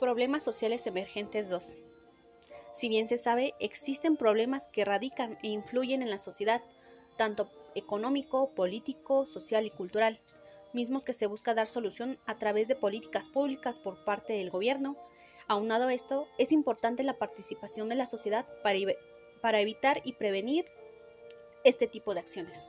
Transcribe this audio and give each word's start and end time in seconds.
Problemas 0.00 0.44
sociales 0.44 0.86
emergentes 0.86 1.48
2. 1.48 1.76
Si 2.70 2.88
bien 2.88 3.08
se 3.08 3.18
sabe, 3.18 3.54
existen 3.58 4.16
problemas 4.16 4.68
que 4.68 4.84
radican 4.84 5.38
e 5.42 5.48
influyen 5.48 6.02
en 6.02 6.10
la 6.10 6.18
sociedad, 6.18 6.62
tanto 7.16 7.50
económico, 7.74 8.50
político, 8.54 9.26
social 9.26 9.66
y 9.66 9.70
cultural, 9.70 10.20
mismos 10.72 11.04
que 11.04 11.14
se 11.14 11.26
busca 11.26 11.52
dar 11.52 11.66
solución 11.66 12.20
a 12.26 12.38
través 12.38 12.68
de 12.68 12.76
políticas 12.76 13.28
públicas 13.28 13.80
por 13.80 14.04
parte 14.04 14.34
del 14.34 14.50
gobierno. 14.50 14.96
Aunado 15.48 15.88
a 15.88 15.94
esto, 15.94 16.28
es 16.38 16.52
importante 16.52 17.02
la 17.02 17.18
participación 17.18 17.88
de 17.88 17.96
la 17.96 18.06
sociedad 18.06 18.46
para, 18.62 18.78
para 19.40 19.60
evitar 19.60 20.00
y 20.04 20.12
prevenir 20.12 20.64
este 21.64 21.88
tipo 21.88 22.14
de 22.14 22.20
acciones. 22.20 22.68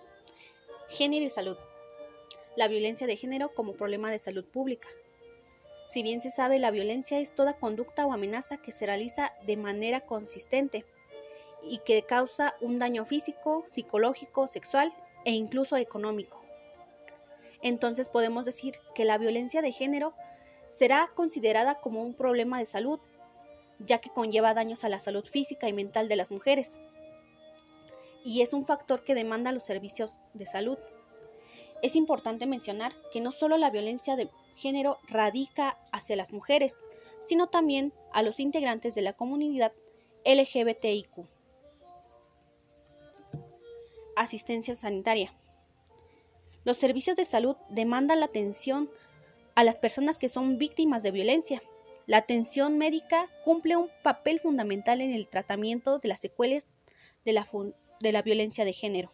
Género 0.87 1.25
y 1.25 1.29
salud. 1.29 1.57
La 2.55 2.67
violencia 2.67 3.05
de 3.05 3.17
género 3.17 3.53
como 3.53 3.73
problema 3.73 4.09
de 4.09 4.17
salud 4.17 4.45
pública. 4.45 4.87
Si 5.89 6.03
bien 6.03 6.21
se 6.21 6.29
sabe, 6.29 6.59
la 6.59 6.69
violencia 6.69 7.19
es 7.19 7.33
toda 7.33 7.57
conducta 7.57 8.05
o 8.05 8.13
amenaza 8.13 8.57
que 8.57 8.71
se 8.71 8.85
realiza 8.85 9.33
de 9.47 9.57
manera 9.57 10.01
consistente 10.01 10.85
y 11.63 11.79
que 11.79 12.03
causa 12.03 12.53
un 12.61 12.77
daño 12.77 13.05
físico, 13.05 13.65
psicológico, 13.71 14.47
sexual 14.47 14.93
e 15.25 15.31
incluso 15.31 15.77
económico. 15.77 16.43
Entonces 17.63 18.07
podemos 18.07 18.45
decir 18.45 18.75
que 18.93 19.03
la 19.03 19.17
violencia 19.17 19.63
de 19.63 19.71
género 19.71 20.13
será 20.69 21.09
considerada 21.15 21.79
como 21.79 22.03
un 22.03 22.13
problema 22.13 22.59
de 22.59 22.67
salud, 22.67 22.99
ya 23.79 23.97
que 23.97 24.11
conlleva 24.11 24.53
daños 24.53 24.83
a 24.83 24.89
la 24.89 24.99
salud 24.99 25.25
física 25.25 25.67
y 25.67 25.73
mental 25.73 26.07
de 26.07 26.15
las 26.15 26.29
mujeres, 26.29 26.77
y 28.23 28.41
es 28.41 28.53
un 28.53 28.67
factor 28.67 29.03
que 29.03 29.15
demanda 29.15 29.51
los 29.51 29.63
servicios 29.63 30.11
de 30.35 30.45
salud. 30.45 30.77
Es 31.81 31.95
importante 31.95 32.45
mencionar 32.45 32.93
que 33.11 33.21
no 33.21 33.31
solo 33.31 33.57
la 33.57 33.71
violencia 33.71 34.15
de 34.15 34.29
género 34.55 34.99
radica 35.07 35.77
hacia 35.99 36.15
las 36.15 36.33
mujeres, 36.33 36.75
sino 37.25 37.47
también 37.47 37.93
a 38.11 38.23
los 38.23 38.39
integrantes 38.39 38.95
de 38.95 39.01
la 39.01 39.13
comunidad 39.13 39.71
LGBTIQ. 40.25 41.25
Asistencia 44.15 44.75
sanitaria. 44.75 45.33
Los 46.65 46.77
servicios 46.77 47.15
de 47.15 47.25
salud 47.25 47.55
demandan 47.69 48.19
la 48.19 48.25
atención 48.25 48.89
a 49.55 49.63
las 49.63 49.77
personas 49.77 50.17
que 50.17 50.29
son 50.29 50.57
víctimas 50.57 51.03
de 51.03 51.11
violencia. 51.11 51.61
La 52.05 52.17
atención 52.17 52.77
médica 52.77 53.27
cumple 53.45 53.77
un 53.77 53.89
papel 54.03 54.39
fundamental 54.39 55.01
en 55.01 55.11
el 55.11 55.27
tratamiento 55.27 55.99
de 55.99 56.09
las 56.09 56.19
secuelas 56.19 56.65
de 57.23 57.33
la, 57.33 57.47
de 57.99 58.11
la 58.11 58.21
violencia 58.21 58.65
de 58.65 58.73
género. 58.73 59.11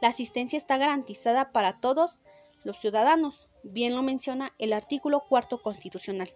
La 0.00 0.08
asistencia 0.08 0.56
está 0.56 0.78
garantizada 0.78 1.52
para 1.52 1.80
todos 1.80 2.22
los 2.64 2.78
ciudadanos, 2.78 3.45
bien 3.72 3.94
lo 3.94 4.02
menciona 4.02 4.54
el 4.58 4.72
artículo 4.72 5.20
cuarto 5.28 5.62
constitucional. 5.62 6.32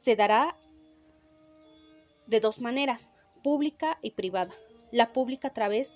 Se 0.00 0.16
dará 0.16 0.56
de 2.26 2.40
dos 2.40 2.60
maneras, 2.60 3.12
pública 3.42 3.98
y 4.02 4.12
privada. 4.12 4.52
La 4.90 5.12
pública 5.12 5.48
a 5.48 5.52
través 5.54 5.94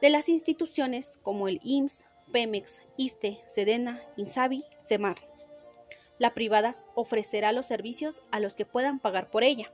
de 0.00 0.10
las 0.10 0.28
instituciones 0.28 1.18
como 1.22 1.48
el 1.48 1.60
IMSS, 1.62 2.04
Pemex, 2.32 2.80
ISTE, 2.96 3.40
Sedena, 3.46 4.02
INSABI, 4.16 4.64
CEMAR. 4.84 5.16
La 6.18 6.34
privada 6.34 6.72
ofrecerá 6.94 7.52
los 7.52 7.66
servicios 7.66 8.22
a 8.30 8.40
los 8.40 8.56
que 8.56 8.66
puedan 8.66 8.98
pagar 8.98 9.30
por 9.30 9.44
ella. 9.44 9.72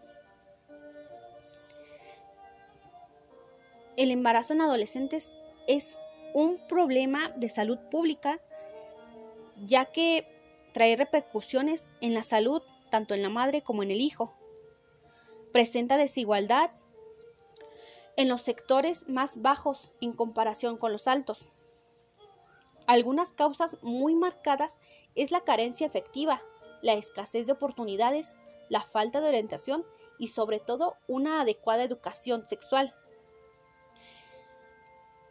El 3.96 4.10
embarazo 4.10 4.54
en 4.54 4.62
adolescentes 4.62 5.30
es 5.66 5.98
un 6.34 6.58
problema 6.66 7.30
de 7.36 7.48
salud 7.48 7.78
pública 7.90 8.40
ya 9.66 9.86
que 9.86 10.26
trae 10.72 10.96
repercusiones 10.96 11.86
en 12.00 12.14
la 12.14 12.22
salud 12.22 12.62
tanto 12.90 13.14
en 13.14 13.22
la 13.22 13.30
madre 13.30 13.62
como 13.62 13.82
en 13.82 13.90
el 13.90 14.00
hijo. 14.00 14.34
Presenta 15.52 15.96
desigualdad 15.96 16.70
en 18.16 18.28
los 18.28 18.42
sectores 18.42 19.08
más 19.08 19.40
bajos 19.40 19.90
en 20.00 20.12
comparación 20.12 20.76
con 20.76 20.92
los 20.92 21.08
altos. 21.08 21.46
Algunas 22.86 23.32
causas 23.32 23.78
muy 23.82 24.14
marcadas 24.14 24.78
es 25.14 25.30
la 25.30 25.40
carencia 25.40 25.86
efectiva, 25.86 26.42
la 26.82 26.94
escasez 26.94 27.46
de 27.46 27.52
oportunidades, 27.52 28.34
la 28.68 28.82
falta 28.82 29.20
de 29.20 29.28
orientación 29.28 29.86
y 30.18 30.28
sobre 30.28 30.58
todo 30.58 30.96
una 31.06 31.40
adecuada 31.40 31.84
educación 31.84 32.46
sexual. 32.46 32.94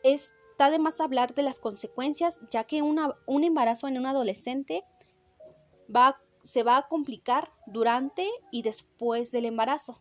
Es 0.03 0.33
Está 0.61 0.69
de 0.69 0.77
más 0.77 1.01
hablar 1.01 1.33
de 1.33 1.41
las 1.41 1.57
consecuencias, 1.57 2.39
ya 2.51 2.65
que 2.65 2.83
un 2.83 3.43
embarazo 3.43 3.87
en 3.87 3.97
un 3.97 4.05
adolescente 4.05 4.83
se 6.43 6.61
va 6.61 6.77
a 6.77 6.87
complicar 6.87 7.51
durante 7.65 8.29
y 8.51 8.61
después 8.61 9.31
del 9.31 9.45
embarazo, 9.45 9.99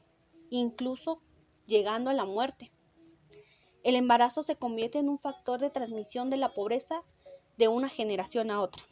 incluso 0.51 1.23
llegando 1.65 2.11
a 2.11 2.13
la 2.13 2.27
muerte. 2.27 2.71
El 3.85 3.97
embarazo 3.97 4.43
se 4.43 4.57
convierte 4.57 4.99
en 4.99 5.09
un 5.09 5.19
factor 5.19 5.61
de 5.61 5.71
transmisión 5.71 6.29
de 6.29 6.37
la 6.37 6.53
pobreza 6.53 7.05
de 7.57 7.69
una 7.69 7.89
generación 7.89 8.51
a 8.51 8.61
otra. 8.61 8.83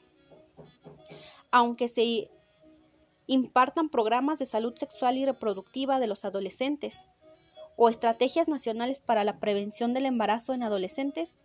Aunque 1.51 1.89
se 1.89 2.31
impartan 3.27 3.91
programas 3.91 4.39
de 4.39 4.47
salud 4.47 4.75
sexual 4.75 5.19
y 5.19 5.27
reproductiva 5.27 6.01
de 6.01 6.07
los 6.07 6.25
adolescentes 6.25 6.99
o 7.77 7.91
estrategias 7.91 8.49
nacionales 8.49 9.01
para 9.01 9.23
la 9.23 9.39
prevención 9.39 9.93
del 9.93 10.07
embarazo 10.07 10.55
en 10.55 10.62
adolescentes, 10.62 11.37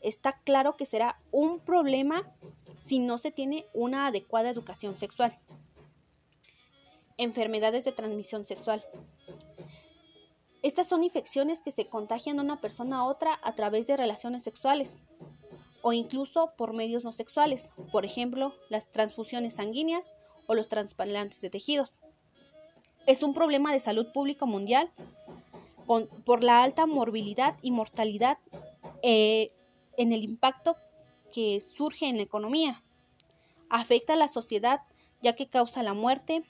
está 0.00 0.40
claro 0.44 0.76
que 0.76 0.84
será 0.84 1.18
un 1.30 1.58
problema 1.58 2.22
si 2.78 2.98
no 2.98 3.18
se 3.18 3.30
tiene 3.30 3.66
una 3.72 4.06
adecuada 4.06 4.50
educación 4.50 4.96
sexual. 4.96 5.36
Enfermedades 7.16 7.84
de 7.84 7.92
transmisión 7.92 8.44
sexual. 8.44 8.84
Estas 10.62 10.88
son 10.88 11.04
infecciones 11.04 11.60
que 11.60 11.70
se 11.70 11.86
contagian 11.86 12.36
de 12.36 12.42
una 12.42 12.60
persona 12.60 12.98
a 12.98 13.04
otra 13.04 13.38
a 13.42 13.54
través 13.54 13.86
de 13.86 13.96
relaciones 13.96 14.42
sexuales 14.42 14.98
o 15.82 15.92
incluso 15.92 16.52
por 16.56 16.72
medios 16.72 17.04
no 17.04 17.12
sexuales, 17.12 17.70
por 17.92 18.04
ejemplo, 18.04 18.54
las 18.68 18.90
transfusiones 18.90 19.54
sanguíneas 19.54 20.14
o 20.46 20.54
los 20.54 20.68
trasplantes 20.68 21.40
de 21.40 21.50
tejidos. 21.50 21.94
Es 23.06 23.22
un 23.22 23.34
problema 23.34 23.72
de 23.72 23.78
salud 23.78 24.10
pública 24.12 24.46
mundial 24.46 24.90
por 26.24 26.42
la 26.42 26.64
alta 26.64 26.86
morbilidad 26.86 27.56
y 27.62 27.70
mortalidad 27.70 28.38
eh, 29.02 29.52
en 29.96 30.12
el 30.12 30.22
impacto 30.22 30.76
que 31.32 31.60
surge 31.60 32.06
en 32.06 32.16
la 32.16 32.22
economía. 32.22 32.82
Afecta 33.68 34.14
a 34.14 34.16
la 34.16 34.28
sociedad 34.28 34.80
ya 35.22 35.34
que 35.34 35.48
causa 35.48 35.82
la 35.82 35.94
muerte 35.94 36.44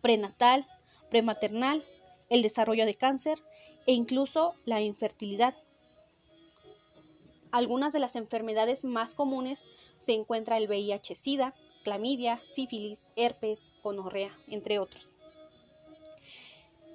prenatal, 0.00 0.66
prematernal, 1.10 1.84
el 2.28 2.42
desarrollo 2.42 2.86
de 2.86 2.94
cáncer 2.94 3.42
e 3.86 3.92
incluso 3.92 4.54
la 4.64 4.80
infertilidad. 4.80 5.54
Algunas 7.52 7.92
de 7.92 8.00
las 8.00 8.16
enfermedades 8.16 8.84
más 8.84 9.14
comunes 9.14 9.64
se 9.98 10.12
encuentra 10.12 10.58
el 10.58 10.68
VIH-Sida, 10.68 11.54
clamidia, 11.84 12.40
sífilis, 12.52 13.00
herpes, 13.14 13.68
gonorrea, 13.82 14.36
entre 14.48 14.78
otros. 14.78 15.08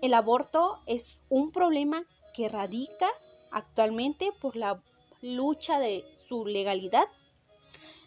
El 0.01 0.13
aborto 0.13 0.79
es 0.85 1.19
un 1.29 1.51
problema 1.51 2.05
que 2.33 2.49
radica 2.49 3.09
actualmente 3.51 4.31
por 4.39 4.55
la 4.55 4.81
lucha 5.21 5.79
de 5.79 6.05
su 6.27 6.45
legalidad. 6.45 7.07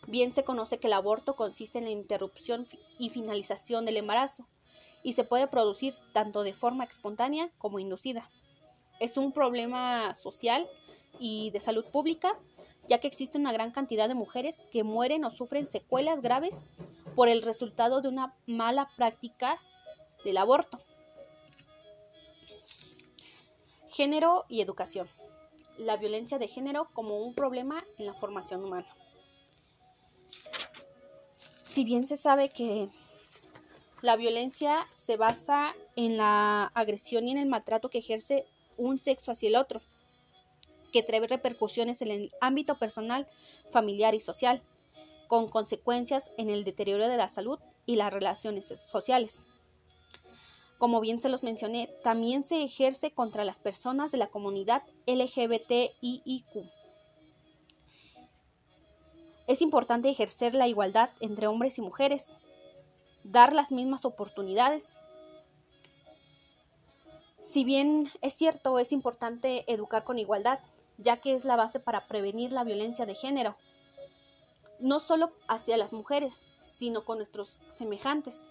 Bien 0.06 0.32
se 0.32 0.44
conoce 0.44 0.78
que 0.78 0.88
el 0.88 0.92
aborto 0.92 1.36
consiste 1.36 1.78
en 1.78 1.84
la 1.84 1.90
interrupción 1.90 2.66
y 2.98 3.10
finalización 3.10 3.84
del 3.84 3.96
embarazo 3.96 4.46
y 5.02 5.14
se 5.14 5.24
puede 5.24 5.46
producir 5.46 5.94
tanto 6.12 6.42
de 6.42 6.52
forma 6.52 6.84
espontánea 6.84 7.50
como 7.58 7.78
inducida. 7.78 8.28
Es 9.00 9.16
un 9.16 9.32
problema 9.32 10.14
social 10.14 10.68
y 11.18 11.50
de 11.50 11.60
salud 11.60 11.84
pública, 11.86 12.38
ya 12.88 12.98
que 12.98 13.06
existe 13.06 13.38
una 13.38 13.52
gran 13.52 13.70
cantidad 13.70 14.08
de 14.08 14.14
mujeres 14.14 14.56
que 14.72 14.82
mueren 14.82 15.24
o 15.24 15.30
sufren 15.30 15.70
secuelas 15.70 16.20
graves 16.20 16.56
por 17.14 17.28
el 17.28 17.42
resultado 17.42 18.00
de 18.00 18.08
una 18.08 18.34
mala 18.46 18.88
práctica 18.96 19.58
del 20.24 20.36
aborto. 20.36 20.80
Género 23.88 24.44
y 24.48 24.60
educación 24.60 25.08
la 25.78 25.96
violencia 25.96 26.38
de 26.38 26.48
género 26.48 26.88
como 26.92 27.18
un 27.18 27.34
problema 27.34 27.84
en 27.98 28.06
la 28.06 28.14
formación 28.14 28.64
humana. 28.64 28.88
Si 31.62 31.84
bien 31.84 32.06
se 32.06 32.16
sabe 32.16 32.50
que 32.50 32.88
la 34.00 34.16
violencia 34.16 34.86
se 34.92 35.16
basa 35.16 35.74
en 35.96 36.16
la 36.16 36.70
agresión 36.74 37.26
y 37.26 37.32
en 37.32 37.38
el 37.38 37.48
maltrato 37.48 37.90
que 37.90 37.98
ejerce 37.98 38.46
un 38.76 38.98
sexo 38.98 39.32
hacia 39.32 39.48
el 39.48 39.56
otro, 39.56 39.80
que 40.92 41.02
trae 41.02 41.26
repercusiones 41.26 42.02
en 42.02 42.10
el 42.10 42.32
ámbito 42.40 42.78
personal, 42.78 43.26
familiar 43.70 44.14
y 44.14 44.20
social, 44.20 44.62
con 45.26 45.48
consecuencias 45.48 46.30
en 46.36 46.50
el 46.50 46.64
deterioro 46.64 47.08
de 47.08 47.16
la 47.16 47.28
salud 47.28 47.58
y 47.86 47.96
las 47.96 48.12
relaciones 48.12 48.66
sociales. 48.66 49.40
Como 50.78 51.00
bien 51.00 51.20
se 51.20 51.28
los 51.28 51.42
mencioné, 51.42 51.88
también 52.02 52.42
se 52.42 52.62
ejerce 52.62 53.12
contra 53.12 53.44
las 53.44 53.58
personas 53.58 54.12
de 54.12 54.18
la 54.18 54.26
comunidad 54.26 54.82
LGBTIQ. 55.06 56.70
Es 59.46 59.60
importante 59.60 60.08
ejercer 60.08 60.54
la 60.54 60.68
igualdad 60.68 61.10
entre 61.20 61.46
hombres 61.46 61.78
y 61.78 61.82
mujeres, 61.82 62.32
dar 63.24 63.52
las 63.52 63.70
mismas 63.70 64.04
oportunidades. 64.04 64.86
Si 67.42 67.62
bien 67.62 68.10
es 68.22 68.34
cierto, 68.34 68.78
es 68.78 68.90
importante 68.90 69.70
educar 69.70 70.04
con 70.04 70.18
igualdad, 70.18 70.60
ya 70.96 71.18
que 71.18 71.34
es 71.34 71.44
la 71.44 71.56
base 71.56 71.78
para 71.78 72.06
prevenir 72.06 72.52
la 72.52 72.64
violencia 72.64 73.04
de 73.04 73.14
género, 73.14 73.56
no 74.80 74.98
solo 74.98 75.30
hacia 75.46 75.76
las 75.76 75.92
mujeres, 75.92 76.40
sino 76.62 77.04
con 77.04 77.18
nuestros 77.18 77.58
semejantes. 77.70 78.42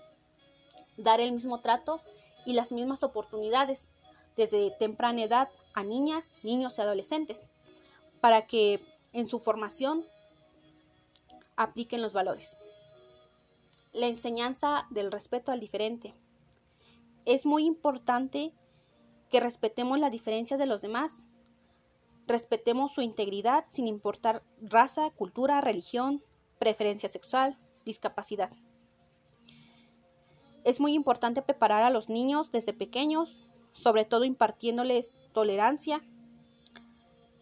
Dar 0.97 1.19
el 1.19 1.31
mismo 1.31 1.59
trato 1.59 2.01
y 2.45 2.53
las 2.53 2.71
mismas 2.71 3.03
oportunidades 3.03 3.89
desde 4.35 4.71
temprana 4.71 5.23
edad 5.23 5.49
a 5.73 5.83
niñas, 5.83 6.29
niños 6.43 6.77
y 6.77 6.81
adolescentes, 6.81 7.47
para 8.21 8.47
que 8.47 8.79
en 9.11 9.27
su 9.27 9.39
formación 9.39 10.05
apliquen 11.55 12.01
los 12.01 12.13
valores. 12.13 12.57
La 13.91 14.07
enseñanza 14.07 14.87
del 14.89 15.11
respeto 15.11 15.51
al 15.51 15.59
diferente. 15.59 16.13
Es 17.25 17.45
muy 17.45 17.65
importante 17.65 18.53
que 19.29 19.39
respetemos 19.39 19.99
las 19.99 20.11
diferencias 20.11 20.59
de 20.59 20.65
los 20.65 20.81
demás, 20.81 21.23
respetemos 22.27 22.93
su 22.93 23.01
integridad 23.01 23.65
sin 23.69 23.87
importar 23.87 24.43
raza, 24.61 25.09
cultura, 25.11 25.61
religión, 25.61 26.23
preferencia 26.59 27.09
sexual, 27.09 27.57
discapacidad. 27.85 28.51
Es 30.63 30.79
muy 30.79 30.93
importante 30.93 31.41
preparar 31.41 31.83
a 31.83 31.89
los 31.89 32.09
niños 32.09 32.51
desde 32.51 32.73
pequeños, 32.73 33.49
sobre 33.73 34.05
todo 34.05 34.23
impartiéndoles 34.23 35.17
tolerancia, 35.33 36.01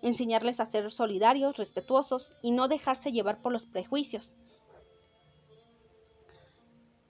enseñarles 0.01 0.59
a 0.59 0.65
ser 0.65 0.91
solidarios, 0.91 1.57
respetuosos 1.57 2.33
y 2.41 2.51
no 2.51 2.67
dejarse 2.67 3.11
llevar 3.11 3.41
por 3.41 3.51
los 3.51 3.65
prejuicios. 3.65 4.33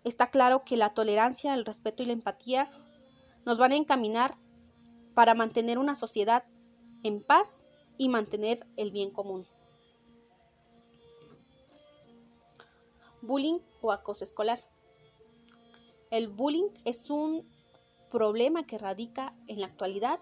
Está 0.04 0.32
claro 0.32 0.64
que 0.66 0.78
la 0.78 0.94
tolerancia, 0.94 1.54
el 1.54 1.66
respeto 1.66 2.04
y 2.04 2.08
la 2.08 2.14
empatía 2.14 2.72
nos 3.46 3.58
van 3.58 3.72
a 3.72 3.76
encaminar 3.76 4.36
para 5.14 5.36
mantener 5.36 5.78
una 5.78 5.96
sociedad 5.96 6.44
en 7.04 7.22
paz 7.22 7.64
y 7.98 8.10
mantener 8.10 8.66
el 8.78 8.92
bien 8.92 9.12
común. 9.12 9.48
Bullying 13.22 13.60
o 13.82 13.92
acoso 13.92 14.24
escolar. 14.24 14.60
El 16.12 16.28
bullying 16.28 16.70
es 16.84 17.10
un 17.10 17.50
problema 18.12 18.68
que 18.68 18.78
radica 18.78 19.34
en 19.48 19.62
la 19.62 19.68
actualidad 19.68 20.20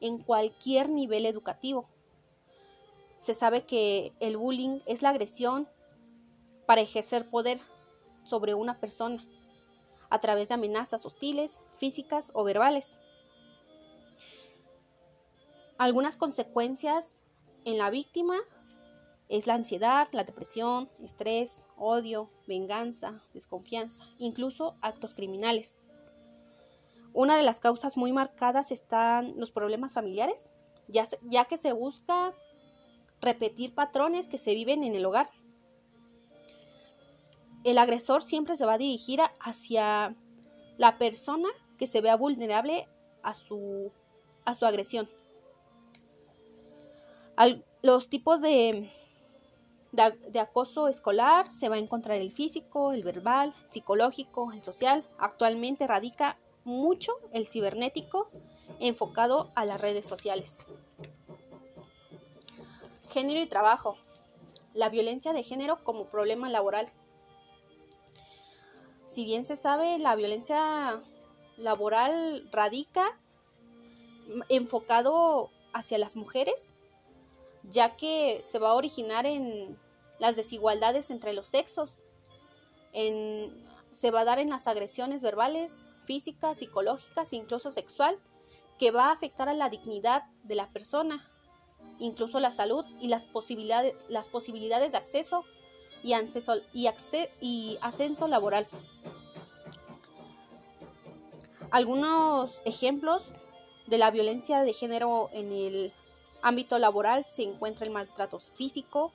en 0.00 0.16
cualquier 0.18 0.88
nivel 0.88 1.26
educativo. 1.26 1.90
Se 3.18 3.34
sabe 3.34 3.66
que 3.66 4.14
el 4.18 4.38
bullying 4.38 4.80
es 4.86 5.02
la 5.02 5.10
agresión 5.10 5.68
para 6.64 6.80
ejercer 6.80 7.28
poder 7.28 7.60
sobre 8.24 8.54
una 8.54 8.80
persona 8.80 9.22
a 10.08 10.20
través 10.20 10.48
de 10.48 10.54
amenazas 10.54 11.04
hostiles, 11.04 11.60
físicas 11.76 12.30
o 12.34 12.42
verbales. 12.42 12.96
Algunas 15.76 16.16
consecuencias 16.16 17.12
en 17.66 17.76
la 17.76 17.90
víctima 17.90 18.38
es 19.28 19.46
la 19.46 19.54
ansiedad, 19.54 20.08
la 20.12 20.24
depresión, 20.24 20.88
estrés, 21.02 21.58
odio, 21.76 22.30
venganza, 22.46 23.22
desconfianza, 23.34 24.04
incluso 24.18 24.76
actos 24.80 25.14
criminales. 25.14 25.76
Una 27.12 27.36
de 27.36 27.42
las 27.42 27.60
causas 27.60 27.96
muy 27.96 28.12
marcadas 28.12 28.70
están 28.70 29.38
los 29.38 29.50
problemas 29.50 29.92
familiares, 29.94 30.50
ya, 30.88 31.04
ya 31.22 31.46
que 31.46 31.56
se 31.56 31.72
busca 31.72 32.34
repetir 33.20 33.74
patrones 33.74 34.28
que 34.28 34.38
se 34.38 34.54
viven 34.54 34.84
en 34.84 34.94
el 34.94 35.04
hogar. 35.04 35.30
El 37.64 37.78
agresor 37.78 38.22
siempre 38.22 38.56
se 38.56 38.66
va 38.66 38.74
a 38.74 38.78
dirigir 38.78 39.20
hacia 39.40 40.14
la 40.76 40.98
persona 40.98 41.48
que 41.78 41.86
se 41.86 42.00
vea 42.00 42.16
vulnerable 42.16 42.86
a 43.22 43.34
su, 43.34 43.92
a 44.44 44.54
su 44.54 44.66
agresión. 44.66 45.08
los 47.82 48.08
tipos 48.08 48.40
de, 48.40 48.90
de, 49.96 50.40
acoso 50.40 50.88
escolar 50.88 51.50
se 51.50 51.68
va 51.68 51.76
a 51.76 51.78
encontrar 51.78 52.18
el 52.18 52.30
físico, 52.30 52.92
el 52.92 53.02
verbal, 53.02 53.54
psicológico, 53.68 54.52
el 54.52 54.62
social. 54.62 55.04
Actualmente 55.18 55.86
radica 55.86 56.38
mucho 56.64 57.12
el 57.32 57.48
cibernético 57.48 58.28
enfocado 58.80 59.50
a 59.54 59.64
las 59.64 59.80
redes 59.80 60.06
sociales. 60.06 60.58
Género 63.10 63.40
y 63.40 63.46
trabajo. 63.46 63.96
La 64.74 64.90
violencia 64.90 65.32
de 65.32 65.42
género 65.42 65.82
como 65.82 66.04
problema 66.04 66.50
laboral. 66.50 66.88
Si 69.06 69.24
bien 69.24 69.46
se 69.46 69.56
sabe, 69.56 69.98
la 69.98 70.14
violencia 70.16 71.00
laboral 71.56 72.46
radica 72.52 73.18
enfocado 74.48 75.50
hacia 75.72 75.98
las 75.98 76.16
mujeres, 76.16 76.68
ya 77.62 77.96
que 77.96 78.44
se 78.46 78.58
va 78.58 78.70
a 78.70 78.74
originar 78.74 79.24
en 79.24 79.78
las 80.18 80.36
desigualdades 80.36 81.10
entre 81.10 81.32
los 81.32 81.48
sexos, 81.48 81.98
se 82.92 84.10
va 84.10 84.20
a 84.20 84.24
dar 84.24 84.38
en 84.38 84.50
las 84.50 84.66
agresiones 84.66 85.20
verbales, 85.20 85.80
físicas, 86.06 86.58
psicológicas, 86.58 87.32
incluso 87.32 87.70
sexual, 87.70 88.18
que 88.78 88.90
va 88.90 89.06
a 89.06 89.12
afectar 89.12 89.48
a 89.48 89.54
la 89.54 89.68
dignidad 89.68 90.24
de 90.44 90.54
la 90.54 90.70
persona, 90.70 91.28
incluso 91.98 92.40
la 92.40 92.50
salud 92.50 92.84
y 93.00 93.08
las 93.08 93.24
posibilidades, 93.24 93.94
las 94.08 94.28
posibilidades 94.28 94.92
de 94.92 94.98
acceso 94.98 95.44
y, 96.02 96.14
y, 96.72 96.88
y 97.40 97.78
ascenso 97.80 98.28
laboral. 98.28 98.66
Algunos 101.70 102.62
ejemplos 102.64 103.24
de 103.86 103.98
la 103.98 104.10
violencia 104.10 104.62
de 104.62 104.72
género 104.72 105.30
en 105.32 105.52
el 105.52 105.92
ámbito 106.42 106.78
laboral 106.78 107.24
se 107.24 107.42
encuentra 107.42 107.86
el 107.86 107.92
maltrato 107.92 108.38
físico, 108.38 109.12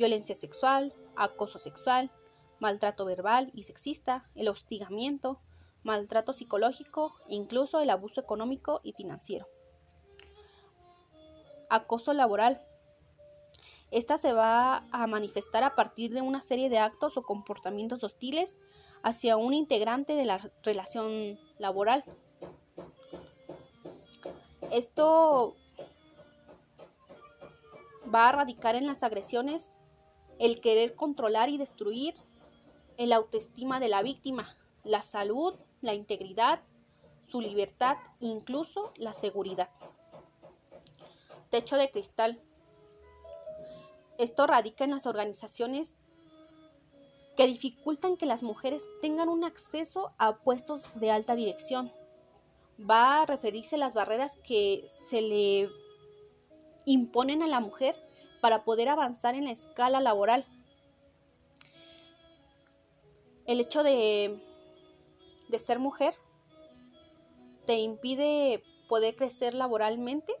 violencia 0.00 0.34
sexual, 0.34 0.94
acoso 1.14 1.58
sexual, 1.58 2.10
maltrato 2.58 3.04
verbal 3.04 3.50
y 3.54 3.64
sexista, 3.64 4.30
el 4.34 4.48
hostigamiento, 4.48 5.42
maltrato 5.82 6.32
psicológico 6.32 7.12
incluso 7.28 7.80
el 7.80 7.90
abuso 7.90 8.18
económico 8.18 8.80
y 8.82 8.94
financiero. 8.94 9.46
Acoso 11.68 12.14
laboral. 12.14 12.62
Esta 13.90 14.16
se 14.16 14.32
va 14.32 14.86
a 14.90 15.06
manifestar 15.06 15.64
a 15.64 15.74
partir 15.74 16.14
de 16.14 16.22
una 16.22 16.40
serie 16.40 16.70
de 16.70 16.78
actos 16.78 17.18
o 17.18 17.22
comportamientos 17.22 18.02
hostiles 18.02 18.56
hacia 19.02 19.36
un 19.36 19.52
integrante 19.52 20.14
de 20.14 20.24
la 20.24 20.50
relación 20.62 21.38
laboral. 21.58 22.04
Esto 24.70 25.56
va 28.12 28.30
a 28.30 28.32
radicar 28.32 28.76
en 28.76 28.86
las 28.86 29.02
agresiones 29.02 29.70
el 30.40 30.60
querer 30.60 30.96
controlar 30.96 31.50
y 31.50 31.58
destruir 31.58 32.14
el 32.96 33.12
autoestima 33.12 33.78
de 33.78 33.88
la 33.88 34.02
víctima, 34.02 34.56
la 34.84 35.02
salud, 35.02 35.54
la 35.82 35.94
integridad, 35.94 36.62
su 37.28 37.42
libertad, 37.42 37.98
incluso 38.20 38.92
la 38.96 39.12
seguridad. 39.12 39.68
Techo 41.50 41.76
de 41.76 41.90
cristal. 41.90 42.40
Esto 44.18 44.46
radica 44.46 44.84
en 44.84 44.90
las 44.90 45.06
organizaciones 45.06 45.98
que 47.36 47.46
dificultan 47.46 48.16
que 48.16 48.26
las 48.26 48.42
mujeres 48.42 48.86
tengan 49.02 49.28
un 49.28 49.44
acceso 49.44 50.12
a 50.18 50.38
puestos 50.38 50.82
de 50.94 51.10
alta 51.10 51.34
dirección. 51.34 51.92
Va 52.78 53.20
a 53.20 53.26
referirse 53.26 53.76
a 53.76 53.78
las 53.78 53.94
barreras 53.94 54.38
que 54.42 54.86
se 55.08 55.20
le 55.20 55.68
imponen 56.86 57.42
a 57.42 57.46
la 57.46 57.60
mujer 57.60 57.94
para 58.40 58.64
poder 58.64 58.88
avanzar 58.88 59.34
en 59.34 59.44
la 59.44 59.52
escala 59.52 60.00
laboral. 60.00 60.44
El 63.46 63.60
hecho 63.60 63.82
de, 63.82 64.40
de 65.48 65.58
ser 65.58 65.78
mujer 65.78 66.14
te 67.66 67.78
impide 67.78 68.62
poder 68.88 69.16
crecer 69.16 69.54
laboralmente 69.54 70.34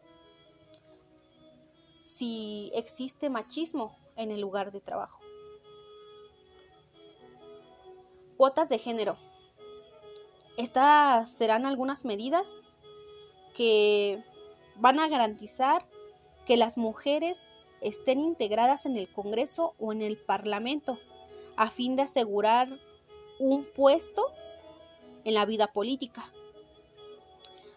si 2.04 2.70
existe 2.74 3.30
machismo 3.30 3.96
en 4.16 4.30
el 4.30 4.40
lugar 4.40 4.72
de 4.72 4.80
trabajo. 4.80 5.20
Cuotas 8.36 8.68
de 8.68 8.78
género. 8.78 9.16
Estas 10.56 11.30
serán 11.30 11.66
algunas 11.66 12.04
medidas 12.04 12.48
que 13.54 14.22
van 14.76 14.98
a 14.98 15.08
garantizar 15.08 15.86
que 16.46 16.56
las 16.56 16.76
mujeres 16.76 17.40
estén 17.80 18.20
integradas 18.20 18.86
en 18.86 18.96
el 18.96 19.08
Congreso 19.08 19.74
o 19.78 19.92
en 19.92 20.02
el 20.02 20.16
Parlamento, 20.16 20.98
a 21.56 21.70
fin 21.70 21.96
de 21.96 22.02
asegurar 22.02 22.68
un 23.38 23.64
puesto 23.64 24.26
en 25.24 25.34
la 25.34 25.46
vida 25.46 25.68
política. 25.68 26.30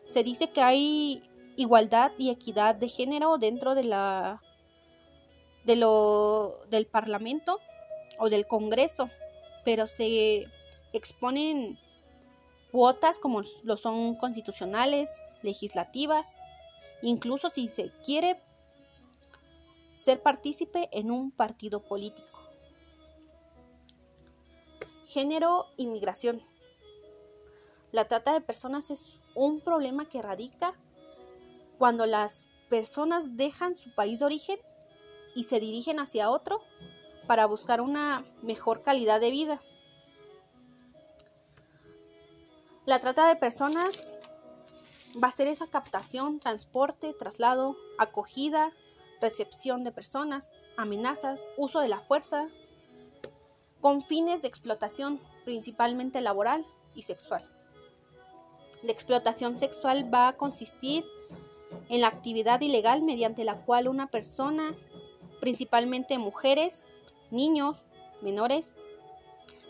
Se 0.06 0.24
dice 0.24 0.52
que 0.52 0.62
hay 0.62 1.24
igualdad 1.56 2.12
y 2.18 2.30
equidad 2.30 2.76
de 2.76 2.88
género 2.88 3.38
dentro 3.38 3.76
de 3.76 3.84
la 3.84 4.42
de 5.66 5.78
lo 5.78 6.60
del 6.70 6.86
Parlamento 6.86 7.60
o 8.20 8.30
del 8.30 8.46
Congreso, 8.48 9.10
pero 9.64 9.88
se 9.88 10.48
exponen 10.92 11.80
cuotas 12.72 13.18
como 13.18 13.44
lo 13.64 13.78
son 13.78 14.16
constitucionales, 14.16 15.10
legislativas, 15.42 16.28
incluso 17.02 17.50
si 17.50 17.70
se 17.70 17.92
quiere 18.06 18.40
ser 19.94 20.22
partícipe 20.22 20.90
en 20.92 21.12
un 21.12 21.32
partido 21.32 21.82
político. 21.82 22.40
Género 25.06 25.68
y 25.78 25.88
migración. 25.88 26.42
La 27.92 28.08
trata 28.08 28.34
de 28.34 28.42
personas 28.42 28.90
es 28.90 29.20
un 29.36 29.62
problema 29.62 30.10
que 30.10 30.22
radica 30.22 30.74
cuando 31.78 32.06
las 32.06 32.48
personas 32.70 33.38
dejan 33.38 33.76
su 33.76 33.94
país 33.94 34.20
de 34.20 34.26
origen 34.26 34.60
y 35.36 35.44
se 35.44 35.60
dirigen 35.60 36.00
hacia 36.00 36.32
otro 36.32 36.62
para 37.28 37.46
buscar 37.46 37.82
una 37.82 38.26
mejor 38.42 38.82
calidad 38.82 39.20
de 39.20 39.32
vida. 39.32 39.62
La 42.86 43.00
trata 43.00 43.28
de 43.28 43.36
personas 43.36 44.04
va 45.22 45.28
a 45.28 45.32
ser 45.32 45.48
esa 45.48 45.68
captación, 45.68 46.40
transporte, 46.40 47.14
traslado, 47.14 47.78
acogida, 47.98 48.74
recepción 49.24 49.84
de 49.84 49.92
personas, 49.92 50.52
amenazas, 50.78 51.42
uso 51.58 51.80
de 51.80 51.88
la 51.88 52.02
fuerza, 52.02 52.50
con 53.82 54.02
fines 54.02 54.42
de 54.42 54.50
explotación, 54.50 55.20
principalmente 55.46 56.22
laboral 56.22 56.66
y 56.94 57.04
sexual. 57.04 57.50
La 58.84 58.92
explotación 58.92 59.58
sexual 59.58 60.14
va 60.14 60.28
a 60.28 60.38
consistir 60.38 61.06
en 61.90 62.02
la 62.02 62.08
actividad 62.08 62.60
ilegal 62.62 63.02
mediante 63.02 63.46
la 63.46 63.56
cual 63.56 63.88
una 63.88 64.08
persona, 64.08 64.76
principalmente 65.40 66.18
mujeres, 66.18 66.84
niños, 67.32 67.78
menores, 68.22 68.74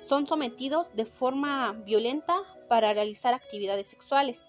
son 0.01 0.27
sometidos 0.27 0.93
de 0.95 1.05
forma 1.05 1.73
violenta 1.85 2.35
para 2.67 2.91
realizar 2.91 3.35
actividades 3.35 3.87
sexuales, 3.87 4.47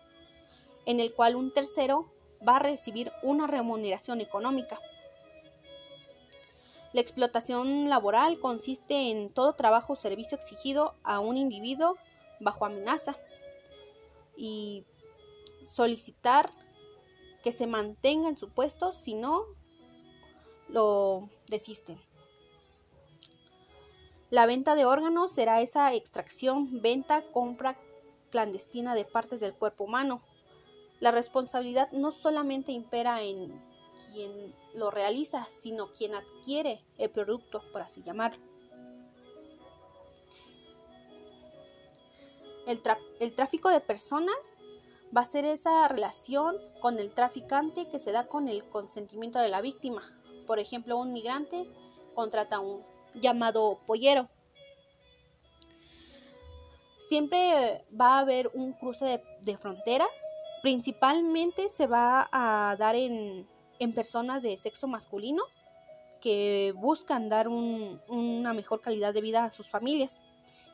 en 0.87 0.99
el 0.99 1.13
cual 1.13 1.37
un 1.37 1.53
tercero 1.53 2.11
va 2.47 2.57
a 2.57 2.61
recibir 2.61 3.13
una 3.23 3.47
remuneración 3.47 4.21
económica. 4.21 4.79
La 6.95 7.01
explotación 7.01 7.89
laboral 7.91 8.39
consiste 8.39 9.11
en 9.11 9.29
todo 9.29 9.55
trabajo 9.55 9.95
o 9.95 9.97
servicio 9.97 10.39
exigido 10.39 10.95
a 11.03 11.19
un 11.19 11.37
individuo 11.37 11.97
bajo 12.39 12.67
amenaza 12.67 13.17
y 14.37 14.85
solicitar 15.69 16.53
que 17.43 17.51
se 17.51 17.67
mantenga 17.67 18.29
en 18.29 18.37
su 18.37 18.49
puesto, 18.49 18.93
si 18.93 19.15
no, 19.15 19.43
lo 20.69 21.29
desisten. 21.49 22.01
La 24.31 24.47
venta 24.47 24.77
de 24.77 24.85
órganos 24.85 25.33
será 25.33 25.61
esa 25.63 25.93
extracción, 25.95 26.81
venta, 26.81 27.25
compra 27.33 27.77
clandestina 28.31 28.95
de 28.95 29.05
partes 29.05 29.41
del 29.41 29.55
cuerpo 29.55 29.83
humano. 29.83 30.23
La 31.01 31.11
responsabilidad 31.11 31.91
no 31.91 32.13
solamente 32.13 32.71
impera 32.71 33.21
en 33.21 33.61
quien 34.13 34.55
lo 34.75 34.91
realiza, 34.91 35.47
sino 35.51 35.93
quien 35.93 36.15
adquiere 36.15 36.81
el 36.99 37.11
producto, 37.11 37.63
por 37.73 37.83
así 37.83 38.03
llamarlo. 38.03 38.55
El, 42.67 43.35
tráfico 43.35 43.69
de 43.69 43.81
personas 43.81 44.57
va 45.15 45.21
a 45.21 45.27
ser 45.27 45.45
esa 45.45 45.87
relación 45.89 46.57
con 46.81 46.99
el 46.99 47.11
traficante 47.13 47.89
que 47.89 47.99
se 47.99 48.11
da 48.11 48.27
con 48.27 48.49
el 48.49 48.65
consentimiento 48.65 49.39
de 49.39 49.49
la 49.49 49.61
víctima. 49.61 50.03
Por 50.47 50.59
ejemplo, 50.59 50.97
un 50.97 51.13
migrante 51.13 51.69
contrata 52.15 52.57
a 52.57 52.61
un 52.61 52.83
llamado 53.15 53.81
pollero. 53.87 54.29
Siempre 56.97 57.85
va 58.01 58.17
a 58.17 58.21
haber 58.21 58.51
un 58.55 58.73
cruce 58.73 59.23
de, 59.43 59.59
frontera. 59.59 60.07
Principalmente 60.63 61.69
se 61.69 61.87
va 61.87 62.29
a 62.33 62.75
dar 62.79 62.97
en, 62.97 63.47
personas 63.93 64.43
de 64.43 64.57
sexo 64.57 64.87
masculino 64.89 65.43
que 66.21 66.73
buscan 66.77 67.29
dar 67.29 67.49
una 67.49 68.55
mejor 68.55 68.81
calidad 68.81 69.13
de 69.13 69.21
vida 69.21 69.45
a 69.45 69.51
sus 69.51 69.69
familias 69.69 70.21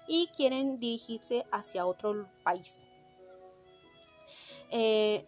y 0.07 0.29
quieren 0.29 0.79
dirigirse 0.79 1.45
hacia 1.51 1.87
otro 1.87 2.29
país. 2.43 2.83
Eh, 4.71 5.25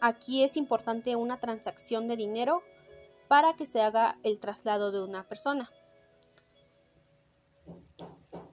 aquí 0.00 0.42
es 0.42 0.56
importante 0.56 1.16
una 1.16 1.38
transacción 1.38 2.08
de 2.08 2.16
dinero 2.16 2.62
para 3.28 3.54
que 3.54 3.66
se 3.66 3.80
haga 3.82 4.18
el 4.22 4.40
traslado 4.40 4.92
de 4.92 5.02
una 5.02 5.24
persona. 5.24 5.70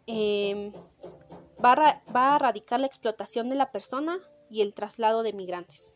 Em, 0.05 0.73
va, 1.63 2.01
a, 2.13 2.35
erradicar 2.35 2.79
la 2.79 2.87
explotación 2.87 3.49
de 3.49 3.55
la 3.55 3.71
persona 3.71 4.19
y 4.49 4.61
el 4.61 4.73
traslado 4.73 5.23
de 5.23 5.33
migrantes. 5.33 5.92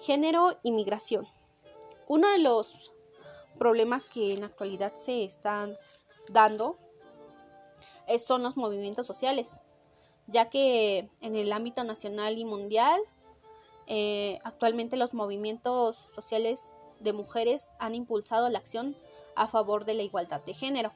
Género 0.00 0.58
y 0.62 0.72
migración. 0.72 1.26
Uno 2.06 2.30
de 2.30 2.38
los 2.38 2.92
problemas 3.58 4.08
que 4.08 4.32
en 4.32 4.40
la 4.40 4.46
actualidad 4.46 4.94
se 4.94 5.24
están 5.24 5.74
dando 6.30 6.76
son 8.24 8.42
los 8.42 8.56
movimientos 8.56 9.06
sociales, 9.06 9.50
ya 10.26 10.48
que 10.48 11.10
en 11.20 11.36
el 11.36 11.52
ámbito 11.52 11.84
nacional 11.84 12.38
y 12.38 12.44
mundial 12.44 13.00
eh, 13.86 14.38
actualmente 14.44 14.96
los 14.96 15.14
movimientos 15.14 15.96
sociales 15.96 16.72
de 17.00 17.12
mujeres 17.12 17.68
han 17.78 17.94
impulsado 17.94 18.48
la 18.48 18.58
acción 18.58 18.94
a 19.34 19.46
favor 19.46 19.84
de 19.84 19.94
la 19.94 20.02
igualdad 20.02 20.44
de 20.44 20.54
género. 20.54 20.92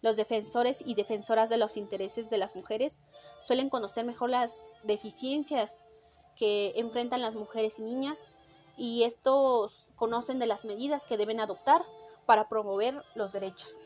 Los 0.00 0.16
defensores 0.16 0.82
y 0.84 0.94
defensoras 0.94 1.48
de 1.48 1.58
los 1.58 1.76
intereses 1.76 2.30
de 2.30 2.38
las 2.38 2.56
mujeres 2.56 2.94
suelen 3.46 3.68
conocer 3.68 4.04
mejor 4.04 4.30
las 4.30 4.56
deficiencias 4.84 5.81
que 6.36 6.72
enfrentan 6.76 7.22
las 7.22 7.34
mujeres 7.34 7.78
y 7.78 7.82
niñas 7.82 8.18
y 8.76 9.04
estos 9.04 9.88
conocen 9.96 10.38
de 10.38 10.46
las 10.46 10.64
medidas 10.64 11.04
que 11.04 11.16
deben 11.16 11.40
adoptar 11.40 11.84
para 12.26 12.48
promover 12.48 13.02
los 13.14 13.32
derechos. 13.32 13.76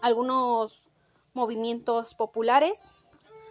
Algunos 0.00 0.82
movimientos 1.34 2.14
populares 2.14 2.82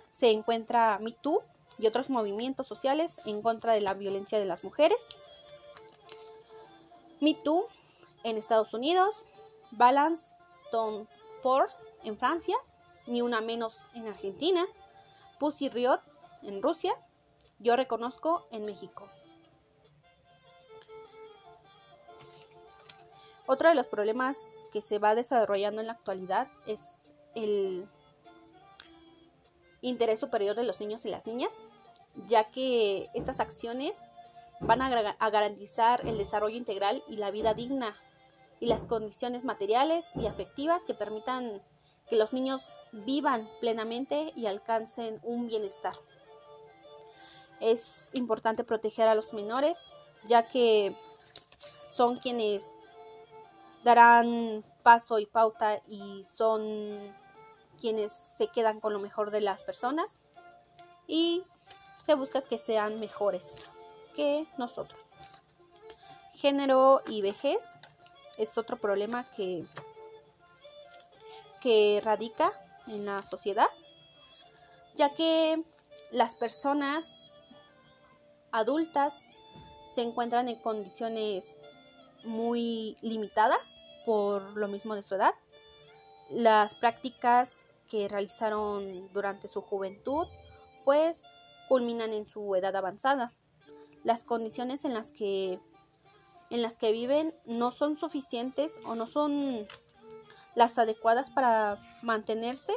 se 0.10 0.32
encuentra 0.32 1.00
MeToo 1.00 1.44
y 1.78 1.88
otros 1.88 2.10
movimientos 2.10 2.68
sociales 2.68 3.20
en 3.26 3.42
contra 3.42 3.74
de 3.74 3.82
la 3.82 3.94
violencia 3.94 4.40
de 4.40 4.46
las 4.46 4.64
mujeres. 4.64 5.02
MeToo 7.20 7.68
en 8.24 8.38
Estados 8.38 8.74
Unidos, 8.74 9.26
Balance 9.72 10.34
Tom 10.72 11.08
Ford 11.42 11.70
en 12.04 12.18
Francia, 12.18 12.56
Ni 13.08 13.22
Una 13.22 13.42
Menos 13.42 13.86
en 13.94 14.08
Argentina, 14.08 14.66
Pussy 15.40 15.70
Riot 15.70 16.00
en 16.44 16.62
Rusia, 16.62 16.96
Yo 17.60 17.76
Reconozco 17.76 18.48
en 18.52 18.66
México. 18.66 19.10
Otro 23.48 23.70
de 23.70 23.76
los 23.76 23.88
problemas 23.88 24.38
que 24.72 24.82
se 24.82 24.98
va 24.98 25.14
desarrollando 25.14 25.82
en 25.82 25.88
la 25.88 25.94
actualidad 25.94 26.48
es 26.66 26.84
el 27.36 27.88
interés 29.82 30.20
superior 30.20 30.56
de 30.56 30.64
los 30.64 30.80
niños 30.80 31.06
y 31.06 31.10
las 31.10 31.28
niñas, 31.28 31.54
ya 32.28 32.46
que 32.46 33.10
estas 33.14 33.40
acciones 33.40 34.00
van 34.60 34.82
a, 34.82 35.30
garantizar 35.30 36.08
el 36.08 36.18
desarrollo 36.18 36.58
integral 36.58 37.04
y 37.08 37.18
la 37.18 37.30
vida 37.30 37.54
digna 37.54 37.96
y 38.60 38.68
las 38.68 38.82
condiciones 38.82 39.44
materiales 39.44 40.08
y 40.16 40.26
afectivas 40.26 40.86
que 40.86 40.94
permitan 40.94 41.62
que 42.10 42.16
los 42.16 42.34
niños 42.34 42.68
vivan 42.92 43.48
plenamente 43.60 44.32
y 44.36 44.48
alcancen 44.48 45.20
un 45.24 45.48
bienestar. 45.48 45.94
Es 47.60 48.14
importante 48.14 48.64
proteger 48.64 49.08
a 49.08 49.16
los 49.16 49.34
menores, 49.34 49.78
ya 50.28 50.48
que 50.48 50.96
son 51.94 52.18
quienes 52.18 52.66
darán 53.84 54.66
paso 54.84 55.20
y 55.20 55.26
pauta 55.26 55.82
y 55.88 56.24
son 56.24 57.16
quienes 57.80 58.12
se 58.12 58.48
quedan 58.48 58.80
con 58.80 58.94
lo 58.94 59.00
mejor 59.00 59.32
de 59.32 59.42
las 59.42 59.62
personas 59.62 60.20
y 61.08 61.44
se 62.04 62.16
busca 62.16 62.42
que 62.42 62.58
sean 62.58 63.00
mejores 63.00 63.56
que 64.16 64.48
nosotros. 64.58 65.00
Género 66.34 67.02
y 67.08 67.22
vejez 67.22 67.66
es 68.38 68.58
otro 68.58 68.78
problema 68.78 69.24
que, 69.32 69.66
que 71.62 72.02
radica 72.04 72.52
en 72.88 73.06
la 73.06 73.24
sociedad, 73.24 73.68
ya 74.96 75.10
que 75.10 75.64
las 76.12 76.36
personas 76.36 77.25
adultas 78.58 79.24
se 79.86 80.02
encuentran 80.02 80.48
en 80.48 80.60
condiciones 80.60 81.60
muy 82.24 82.98
limitadas 83.02 83.68
por 84.06 84.56
lo 84.58 84.68
mismo 84.68 84.96
de 84.96 85.04
su 85.04 85.16
edad. 85.16 85.34
Las 86.30 86.76
prácticas 86.76 87.60
que 87.90 88.08
realizaron 88.08 89.12
durante 89.14 89.48
su 89.48 89.62
juventud 89.62 90.28
pues 90.84 91.24
culminan 91.68 92.14
en 92.14 92.26
su 92.26 92.56
edad 92.56 92.76
avanzada. 92.76 93.32
Las 94.04 94.24
condiciones 94.24 94.86
en 94.86 94.94
las 94.94 95.12
que 95.12 95.60
en 96.52 96.62
las 96.62 96.78
que 96.78 96.92
viven 96.92 97.34
no 97.46 97.72
son 97.72 97.98
suficientes 97.98 98.76
o 98.86 98.94
no 98.96 99.08
son 99.08 99.66
las 100.54 100.78
adecuadas 100.78 101.32
para 101.32 101.80
mantenerse 102.04 102.74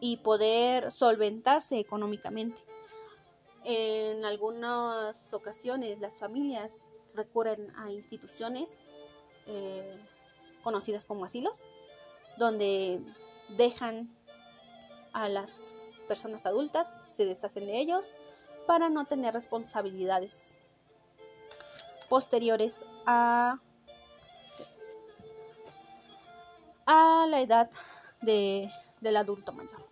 y 0.00 0.18
poder 0.18 0.92
solventarse 0.92 1.78
económicamente. 1.78 2.67
En 3.70 4.24
algunas 4.24 5.34
ocasiones 5.34 6.00
las 6.00 6.14
familias 6.14 6.88
recurren 7.12 7.70
a 7.76 7.90
instituciones 7.90 8.70
eh, 9.46 9.94
conocidas 10.62 11.04
como 11.04 11.26
asilos, 11.26 11.66
donde 12.38 13.02
dejan 13.58 14.08
a 15.12 15.28
las 15.28 15.52
personas 16.08 16.46
adultas, 16.46 16.90
se 17.04 17.26
deshacen 17.26 17.66
de 17.66 17.78
ellos 17.78 18.06
para 18.66 18.88
no 18.88 19.04
tener 19.04 19.34
responsabilidades 19.34 20.54
posteriores 22.08 22.74
a, 23.04 23.60
a 26.86 27.26
la 27.28 27.40
edad 27.42 27.70
de, 28.22 28.72
del 29.02 29.18
adulto 29.18 29.52
mayor. 29.52 29.87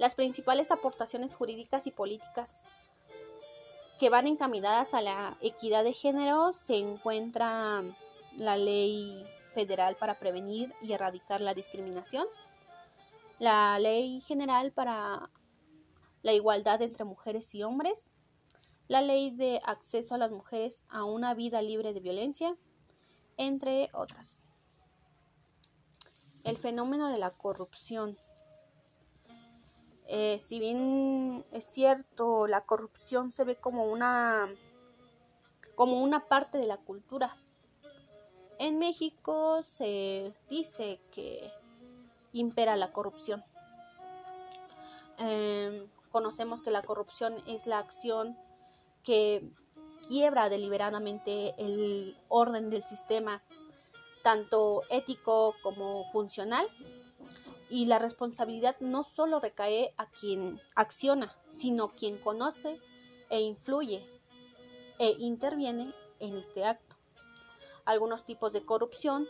Las 0.00 0.14
principales 0.14 0.70
aportaciones 0.70 1.34
jurídicas 1.34 1.86
y 1.86 1.90
políticas 1.90 2.62
que 3.98 4.08
van 4.08 4.26
encaminadas 4.26 4.94
a 4.94 5.02
la 5.02 5.36
equidad 5.42 5.84
de 5.84 5.92
género 5.92 6.54
se 6.54 6.76
encuentra 6.76 7.82
la 8.38 8.56
Ley 8.56 9.22
Federal 9.52 9.96
para 9.96 10.18
prevenir 10.18 10.72
y 10.80 10.94
erradicar 10.94 11.42
la 11.42 11.52
discriminación, 11.52 12.26
la 13.38 13.78
Ley 13.78 14.22
General 14.22 14.72
para 14.72 15.28
la 16.22 16.32
igualdad 16.32 16.80
entre 16.80 17.04
mujeres 17.04 17.54
y 17.54 17.62
hombres, 17.62 18.08
la 18.88 19.02
Ley 19.02 19.30
de 19.32 19.60
acceso 19.66 20.14
a 20.14 20.18
las 20.18 20.30
mujeres 20.30 20.82
a 20.88 21.04
una 21.04 21.34
vida 21.34 21.60
libre 21.60 21.92
de 21.92 22.00
violencia, 22.00 22.56
entre 23.36 23.90
otras. 23.92 24.42
El 26.42 26.56
fenómeno 26.56 27.08
de 27.10 27.18
la 27.18 27.32
corrupción 27.32 28.16
eh, 30.12 30.40
si 30.40 30.58
bien 30.58 31.44
es 31.52 31.62
cierto, 31.62 32.48
la 32.48 32.62
corrupción 32.62 33.30
se 33.30 33.44
ve 33.44 33.54
como 33.54 33.84
una, 33.84 34.48
como 35.76 36.02
una 36.02 36.26
parte 36.26 36.58
de 36.58 36.66
la 36.66 36.78
cultura. 36.78 37.36
En 38.58 38.80
México 38.80 39.62
se 39.62 40.34
dice 40.48 40.98
que 41.12 41.52
impera 42.32 42.74
la 42.74 42.92
corrupción. 42.92 43.44
Em, 45.18 45.86
conocemos 46.10 46.60
que 46.60 46.72
la 46.72 46.82
corrupción 46.82 47.36
es 47.46 47.68
la 47.68 47.78
acción 47.78 48.36
que 49.04 49.48
quiebra 50.08 50.48
deliberadamente 50.48 51.54
el 51.56 52.18
orden 52.26 52.68
del 52.68 52.82
sistema, 52.82 53.44
tanto 54.24 54.82
ético 54.90 55.54
como 55.62 56.10
funcional, 56.10 56.66
y 57.70 57.86
la 57.86 58.00
responsabilidad 58.00 58.76
no 58.80 59.04
solo 59.04 59.38
recae 59.38 59.94
a 59.96 60.10
quien 60.10 60.60
acciona, 60.74 61.36
sino 61.50 61.94
quien 61.94 62.18
conoce 62.18 62.78
e 63.30 63.40
influye 63.40 64.04
e 64.98 65.14
interviene 65.18 65.94
en 66.18 66.36
este 66.36 66.64
acto. 66.64 66.96
Algunos 67.84 68.24
tipos 68.24 68.52
de 68.52 68.64
corrupción 68.64 69.28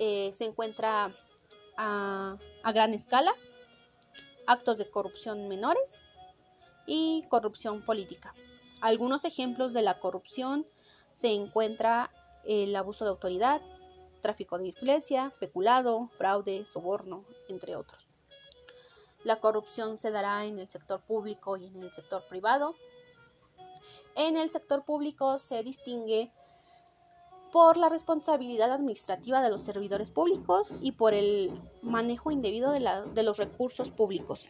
eh, 0.00 0.32
se 0.34 0.44
encuentra 0.44 1.14
a, 1.76 2.36
a 2.64 2.72
gran 2.72 2.94
escala, 2.94 3.32
actos 4.46 4.76
de 4.76 4.90
corrupción 4.90 5.48
menores 5.48 5.94
y 6.84 7.24
corrupción 7.28 7.82
política. 7.82 8.34
Algunos 8.80 9.24
ejemplos 9.24 9.72
de 9.72 9.82
la 9.82 10.00
corrupción 10.00 10.66
se 11.12 11.32
encuentra 11.32 12.10
el 12.44 12.74
abuso 12.74 13.04
de 13.04 13.10
autoridad, 13.10 13.62
tráfico 14.22 14.56
de 14.56 14.68
influencia, 14.68 15.32
peculado, 15.38 16.08
fraude, 16.16 16.64
soborno, 16.64 17.24
entre 17.48 17.76
otros. 17.76 18.08
La 19.24 19.40
corrupción 19.40 19.98
se 19.98 20.10
dará 20.10 20.44
en 20.46 20.58
el 20.58 20.68
sector 20.68 21.00
público 21.00 21.56
y 21.56 21.66
en 21.66 21.82
el 21.82 21.92
sector 21.92 22.24
privado. 22.28 22.74
En 24.16 24.36
el 24.36 24.50
sector 24.50 24.84
público 24.84 25.38
se 25.38 25.62
distingue 25.62 26.32
por 27.52 27.76
la 27.76 27.90
responsabilidad 27.90 28.72
administrativa 28.72 29.42
de 29.42 29.50
los 29.50 29.62
servidores 29.62 30.10
públicos 30.10 30.72
y 30.80 30.92
por 30.92 31.12
el 31.12 31.52
manejo 31.82 32.30
indebido 32.30 32.72
de, 32.72 33.22
los 33.22 33.36
recursos 33.36 33.90
públicos. 33.90 34.48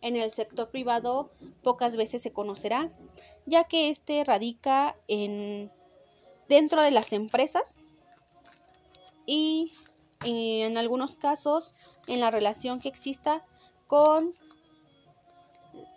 En 0.00 0.14
el 0.14 0.32
sector 0.32 0.70
privado 0.70 1.30
pocas 1.62 1.96
veces 1.96 2.22
se 2.22 2.32
conocerá, 2.32 2.92
ya 3.46 3.64
que 3.64 3.90
éste 3.90 4.22
radica 4.22 4.96
en, 5.08 5.72
dentro 6.48 6.82
de 6.82 6.92
las 6.92 7.12
empresas 7.12 7.78
y 9.26 9.72
en 10.24 10.78
algunos 10.78 11.14
casos 11.14 11.74
en 12.06 12.20
la 12.20 12.30
relación 12.30 12.80
que 12.80 12.88
exista 12.88 13.44
con 13.86 14.32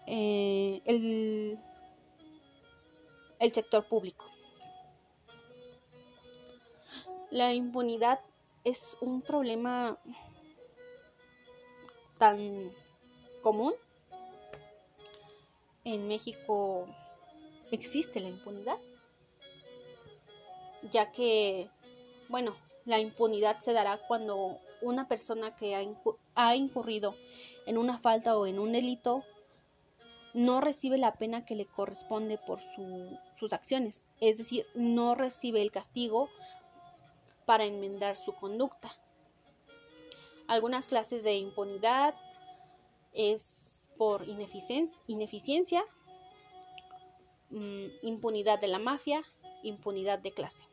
eh, 0.08 0.82
el, 0.86 1.60
el 3.40 3.54
sector 3.54 3.88
público. 3.88 4.26
La 7.32 7.54
impunidad 7.54 8.20
es 8.64 8.98
un 9.02 9.22
problema 9.22 9.98
tan 12.18 12.72
común. 13.42 13.74
En 15.84 16.08
México 16.08 16.88
existe 17.72 18.20
la 18.20 18.30
impunidad, 18.30 18.78
ya 20.92 21.12
que, 21.12 21.70
bueno, 22.28 22.56
la 22.90 23.00
impunidad 23.00 23.60
se 23.60 23.72
dará 23.72 24.00
cuando 24.08 24.58
una 24.82 25.08
persona 25.08 25.56
que 25.56 25.76
ha, 25.76 26.56
incurrido 26.56 27.14
en 27.68 27.78
una 27.78 28.00
falta 28.00 28.36
o 28.36 28.48
en 28.48 28.58
un 28.58 28.72
delito 28.72 29.24
no 30.34 30.60
recibe 30.60 30.98
la 30.98 31.14
pena 31.14 31.46
que 31.46 31.54
le 31.54 31.68
corresponde 31.68 32.40
por 32.40 32.60
sus 33.38 33.54
acciones, 33.54 34.04
es 34.20 34.40
decir, 34.40 34.66
no 34.74 35.14
recibe 35.14 35.62
el 35.62 35.72
castigo 35.72 36.30
para 37.46 37.66
enmendar 37.66 38.18
su 38.18 38.34
conducta. 38.34 38.92
Algunas 40.48 40.88
clases 40.88 41.24
de 41.24 41.36
impunidad 41.36 42.16
es 43.14 43.88
por 43.98 44.26
ineficiencia, 44.28 45.84
mm, 47.52 47.86
impunidad 48.02 48.60
de 48.60 48.68
la 48.68 48.80
mafia, 48.80 49.24
impunidad 49.62 50.18
de 50.18 50.32
clase. 50.32 50.64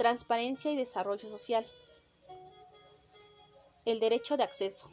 Transparencia 0.00 0.72
y 0.72 0.76
desarrollo 0.76 1.28
social. 1.28 1.66
El 3.84 4.00
derecho 4.00 4.38
de 4.38 4.44
acceso. 4.44 4.88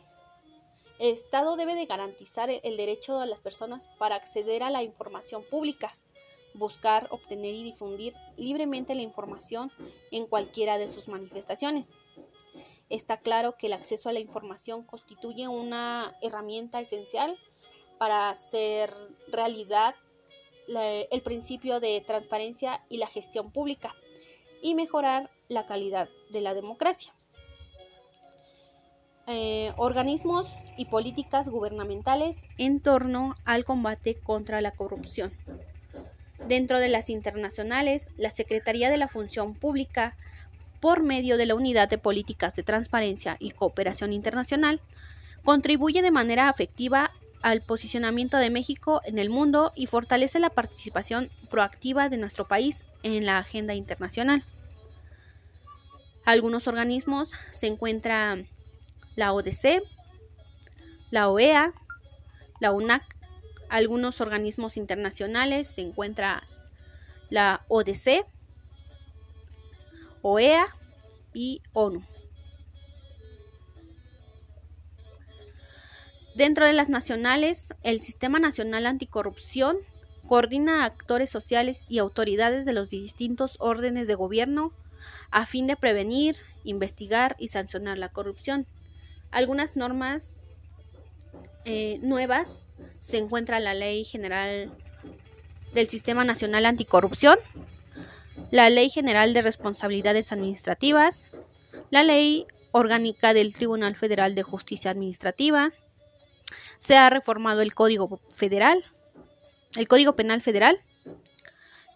El 1.00 1.14
Estado 1.14 1.56
debe 1.56 1.76
de 1.76 1.86
garantizar 1.86 2.50
el 2.50 2.76
derecho 2.76 3.18
de 3.18 3.28
las 3.28 3.40
personas 3.40 3.90
para 4.00 4.16
acceder 4.16 4.64
a 4.64 4.70
la 4.70 4.84
información 4.84 5.46
pública, 5.50 5.98
buscar, 6.54 7.08
obtener 7.10 7.56
y 7.56 7.64
difundir 7.64 8.16
libremente 8.36 8.96
la 8.96 9.02
información 9.02 9.72
en 10.12 10.26
cualquiera 10.26 10.78
de 10.78 10.90
sus 10.90 11.08
manifestaciones. 11.08 11.90
Está 12.90 13.16
claro 13.16 13.56
que 13.58 13.68
el 13.68 13.74
acceso 13.74 14.10
a 14.10 14.14
la 14.14 14.20
información 14.20 14.84
constituye 14.84 15.48
una 15.48 16.18
herramienta 16.22 16.82
esencial 16.82 17.40
para 17.98 18.30
hacer 18.30 18.94
realidad 19.30 19.96
el 20.68 21.22
principio 21.22 21.80
de 21.80 22.04
transparencia 22.06 22.84
y 22.90 22.98
la 22.98 23.08
gestión 23.08 23.54
pública 23.54 23.96
y 24.62 24.76
mejorar 24.76 25.30
la 25.48 25.66
calidad 25.66 26.10
de 26.32 26.42
la 26.42 26.54
democracia. 26.54 27.14
Eh, 29.30 29.74
organismos 29.76 30.48
y 30.78 30.86
políticas 30.86 31.50
gubernamentales 31.50 32.46
en 32.58 32.80
torno 32.80 33.36
al 33.44 33.66
combate 33.66 34.16
contra 34.16 34.62
la 34.62 34.72
corrupción. 34.72 35.32
Dentro 36.48 36.80
de 36.80 36.88
las 36.88 37.10
internacionales, 37.10 38.10
la 38.16 38.30
Secretaría 38.30 38.90
de 38.90 38.98
la 38.98 39.10
Función 39.10 39.54
Pública, 39.54 40.16
por 40.80 41.04
medio 41.04 41.36
de 41.36 41.46
la 41.46 41.56
Unidad 41.56 41.90
de 41.90 41.98
Políticas 41.98 42.56
de 42.56 42.64
Transparencia 42.64 43.36
y 43.40 43.52
Cooperación 43.52 44.14
Internacional, 44.14 44.80
contribuye 45.44 46.02
de 46.02 46.12
manera 46.12 46.48
afectiva 46.48 47.10
al 47.42 47.62
posicionamiento 47.62 48.38
de 48.38 48.50
México 48.50 49.02
en 49.04 49.20
el 49.20 49.30
mundo 49.30 49.72
y 49.76 49.88
fortalece 49.88 50.40
la 50.40 50.50
participación 50.50 51.30
proactiva 51.50 52.08
de 52.08 52.18
nuestro 52.18 52.46
país 52.46 52.84
en 53.04 53.26
la 53.26 53.38
agenda 53.38 53.74
internacional. 53.76 54.44
Algunos 56.26 56.68
organismos 56.68 57.32
se 57.54 57.68
encuentra 57.68 58.38
la 59.16 59.34
ODC, 59.34 59.82
la 61.10 61.30
OEA, 61.30 61.74
la 62.60 62.72
UNAC. 62.72 63.04
Algunos 63.70 64.22
organismos 64.22 64.78
internacionales 64.78 65.68
se 65.68 65.82
encuentra 65.82 66.44
la 67.30 67.62
ODC, 67.68 68.26
OEA 70.22 70.68
y 71.34 71.62
ONU. 71.74 72.04
Dentro 76.36 76.66
de 76.66 76.74
las 76.74 76.90
nacionales, 76.90 77.74
el 77.82 78.02
Sistema 78.02 78.40
Nacional 78.40 78.86
Anticorrupción 78.86 79.76
Coordina 80.28 80.84
a 80.84 80.86
actores 80.86 81.30
sociales 81.30 81.86
y 81.90 82.00
autoridades 82.00 82.66
de 82.66 82.74
los 82.74 82.90
distintos 82.90 83.58
órdenes 83.60 84.08
de 84.08 84.16
gobierno 84.16 84.74
a 85.32 85.46
fin 85.46 85.68
de 85.68 85.76
prevenir, 85.76 86.36
investigar 86.64 87.36
y 87.40 87.48
sancionar 87.48 87.98
la 87.98 88.10
corrupción. 88.10 88.66
Algunas 89.32 89.76
normas 89.76 90.36
eh, 91.66 92.00
nuevas 92.02 92.62
se 93.00 93.18
encuentra 93.18 93.60
la 93.60 93.74
Ley 93.74 94.04
General 94.04 94.72
del 95.74 95.88
Sistema 95.88 96.24
Nacional 96.24 96.66
Anticorrupción, 96.66 97.40
la 98.52 98.70
Ley 98.70 98.90
General 98.90 99.34
de 99.34 99.42
Responsabilidades 99.42 100.32
Administrativas, 100.32 101.28
la 101.90 102.04
Ley 102.04 102.46
Orgánica 102.72 103.34
del 103.34 103.54
Tribunal 103.54 103.96
Federal 103.96 104.36
de 104.36 104.44
Justicia 104.44 104.92
Administrativa, 104.92 105.72
se 106.80 106.96
ha 106.96 107.10
reformado 107.10 107.62
el 107.62 107.74
Código 107.74 108.20
Federal, 108.30 108.84
el 109.76 109.88
Código 109.88 110.16
Penal 110.16 110.42
Federal 110.42 110.80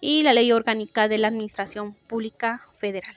y 0.01 0.23
la 0.23 0.33
Ley 0.33 0.51
Orgánica 0.51 1.07
de 1.07 1.17
la 1.17 1.27
Administración 1.27 1.93
Pública 1.93 2.67
Federal. 2.73 3.15